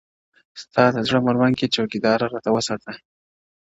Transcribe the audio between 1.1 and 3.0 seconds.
مړوند كي چــوكـــيـــــدار راته وســـــاتـــــه،